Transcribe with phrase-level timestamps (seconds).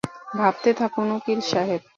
[0.37, 1.81] ভাবতে থাকুন, উকিল সাহেব।